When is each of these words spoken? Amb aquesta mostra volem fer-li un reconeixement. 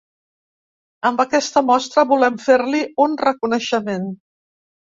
Amb 1.09 1.21
aquesta 1.23 1.63
mostra 1.67 2.07
volem 2.13 2.41
fer-li 2.47 2.83
un 3.07 3.17
reconeixement. 3.25 4.13